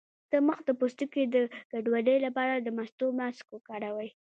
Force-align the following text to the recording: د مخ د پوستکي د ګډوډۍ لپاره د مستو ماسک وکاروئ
د 0.31 0.33
مخ 0.47 0.59
د 0.65 0.69
پوستکي 0.79 1.23
د 1.33 1.35
ګډوډۍ 1.71 2.17
لپاره 2.25 2.53
د 2.57 2.67
مستو 2.77 3.07
ماسک 3.19 3.45
وکاروئ 3.51 4.09